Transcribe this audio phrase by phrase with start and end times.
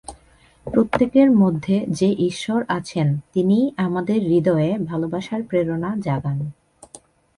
[0.67, 6.39] প্রত্যেকের মধ্যে যে ঈশ্বর আছেন, তিনিই আমাদের হৃদয়ে ভালবাসার প্রেরণা জাগান।